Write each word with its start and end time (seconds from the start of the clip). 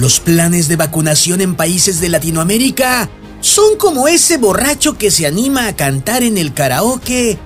Los 0.00 0.18
planes 0.18 0.68
de 0.68 0.76
vacunación 0.76 1.42
en 1.42 1.54
países 1.54 2.00
de 2.00 2.08
Latinoamérica 2.08 3.10
son 3.42 3.76
como 3.76 4.08
ese 4.08 4.38
borracho 4.38 4.96
que 4.96 5.10
se 5.10 5.26
anima 5.26 5.66
a 5.66 5.76
cantar 5.76 6.22
en 6.22 6.38
el 6.38 6.54
karaoke, 6.54 7.38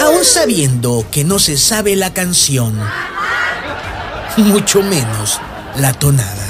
aún 0.00 0.24
sabiendo 0.24 1.04
que 1.10 1.22
no 1.22 1.38
se 1.38 1.58
sabe 1.58 1.94
la 1.94 2.14
canción, 2.14 2.80
mucho 4.38 4.82
menos 4.82 5.38
la 5.76 5.92
tonada. 5.92 6.46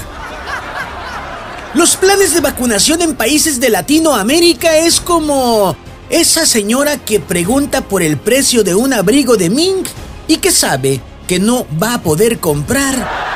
Los 1.74 1.96
planes 1.96 2.32
de 2.32 2.40
vacunación 2.40 3.02
en 3.02 3.16
países 3.16 3.58
de 3.58 3.70
Latinoamérica 3.70 4.76
es 4.76 5.00
como 5.00 5.76
esa 6.08 6.46
señora 6.46 6.98
que 6.98 7.18
pregunta 7.18 7.80
por 7.80 8.04
el 8.04 8.16
precio 8.16 8.62
de 8.62 8.76
un 8.76 8.92
abrigo 8.92 9.36
de 9.36 9.50
mink 9.50 9.88
y 10.28 10.36
que 10.36 10.52
sabe 10.52 11.00
que 11.26 11.40
no 11.40 11.66
va 11.82 11.94
a 11.94 12.02
poder 12.04 12.38
comprar 12.38 13.35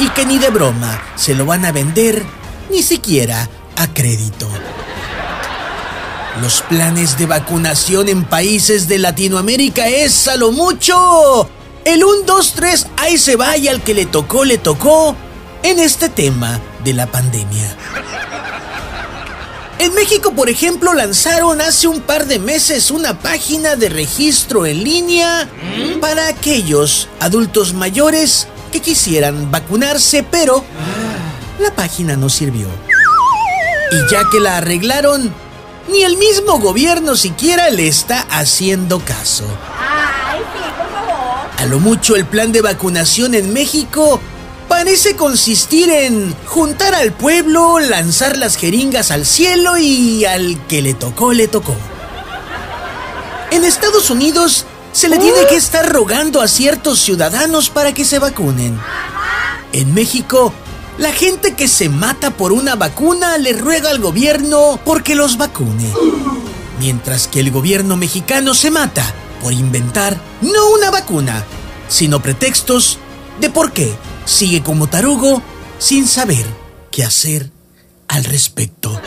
y 0.00 0.08
que 0.10 0.26
ni 0.26 0.38
de 0.38 0.50
broma 0.50 1.02
se 1.16 1.34
lo 1.34 1.46
van 1.46 1.64
a 1.64 1.72
vender 1.72 2.24
ni 2.70 2.82
siquiera 2.82 3.48
a 3.76 3.86
crédito. 3.92 4.48
Los 6.40 6.62
planes 6.62 7.16
de 7.16 7.26
vacunación 7.26 8.08
en 8.08 8.24
países 8.24 8.88
de 8.88 8.98
Latinoamérica 8.98 9.86
es 9.88 10.26
a 10.26 10.36
lo 10.36 10.50
mucho. 10.50 11.48
El 11.84 12.02
1, 12.02 12.22
2, 12.26 12.52
3, 12.54 12.86
ahí 12.96 13.18
se 13.18 13.36
va 13.36 13.56
y 13.56 13.68
al 13.68 13.82
que 13.82 13.94
le 13.94 14.06
tocó, 14.06 14.44
le 14.44 14.58
tocó 14.58 15.14
en 15.62 15.78
este 15.78 16.08
tema 16.08 16.60
de 16.82 16.92
la 16.92 17.06
pandemia. 17.06 17.76
En 19.78 19.94
México, 19.94 20.32
por 20.32 20.48
ejemplo, 20.48 20.94
lanzaron 20.94 21.60
hace 21.60 21.88
un 21.88 22.00
par 22.00 22.26
de 22.26 22.38
meses 22.38 22.90
una 22.90 23.18
página 23.18 23.76
de 23.76 23.88
registro 23.88 24.66
en 24.66 24.82
línea 24.82 25.48
para 26.00 26.28
aquellos 26.28 27.08
adultos 27.20 27.74
mayores 27.74 28.48
que 28.74 28.80
quisieran 28.80 29.52
vacunarse, 29.52 30.24
pero 30.24 30.64
la 31.60 31.72
página 31.76 32.16
no 32.16 32.28
sirvió. 32.28 32.66
Y 33.92 34.10
ya 34.10 34.28
que 34.32 34.40
la 34.40 34.56
arreglaron, 34.56 35.32
ni 35.88 36.02
el 36.02 36.16
mismo 36.16 36.58
gobierno 36.58 37.14
siquiera 37.14 37.70
le 37.70 37.86
está 37.86 38.22
haciendo 38.22 38.98
caso. 38.98 39.44
Ay, 39.78 40.40
sí, 40.40 40.60
por 40.76 40.90
favor. 40.90 41.50
A 41.56 41.66
lo 41.66 41.78
mucho 41.78 42.16
el 42.16 42.26
plan 42.26 42.50
de 42.50 42.62
vacunación 42.62 43.34
en 43.34 43.52
México 43.52 44.20
parece 44.66 45.14
consistir 45.14 45.88
en 45.88 46.34
juntar 46.44 46.96
al 46.96 47.12
pueblo, 47.12 47.78
lanzar 47.78 48.36
las 48.36 48.56
jeringas 48.56 49.12
al 49.12 49.24
cielo 49.24 49.78
y 49.78 50.24
al 50.24 50.66
que 50.66 50.82
le 50.82 50.94
tocó, 50.94 51.32
le 51.32 51.46
tocó. 51.46 51.76
En 53.52 53.64
Estados 53.64 54.10
Unidos 54.10 54.66
se 54.94 55.08
le 55.08 55.18
tiene 55.18 55.44
que 55.48 55.56
estar 55.56 55.92
rogando 55.92 56.40
a 56.40 56.46
ciertos 56.46 57.00
ciudadanos 57.00 57.68
para 57.68 57.92
que 57.92 58.04
se 58.04 58.20
vacunen. 58.20 58.78
En 59.72 59.92
México, 59.92 60.52
la 60.98 61.10
gente 61.10 61.54
que 61.54 61.66
se 61.66 61.88
mata 61.88 62.30
por 62.30 62.52
una 62.52 62.76
vacuna 62.76 63.36
le 63.36 63.54
ruega 63.54 63.90
al 63.90 63.98
gobierno 63.98 64.78
porque 64.84 65.16
los 65.16 65.36
vacune. 65.36 65.92
Mientras 66.78 67.26
que 67.26 67.40
el 67.40 67.50
gobierno 67.50 67.96
mexicano 67.96 68.54
se 68.54 68.70
mata 68.70 69.04
por 69.42 69.52
inventar 69.52 70.16
no 70.42 70.70
una 70.70 70.92
vacuna, 70.92 71.44
sino 71.88 72.22
pretextos 72.22 72.98
de 73.40 73.50
por 73.50 73.72
qué 73.72 73.92
sigue 74.24 74.62
como 74.62 74.86
tarugo 74.86 75.42
sin 75.80 76.06
saber 76.06 76.46
qué 76.92 77.02
hacer 77.02 77.50
al 78.06 78.22
respecto. 78.22 79.00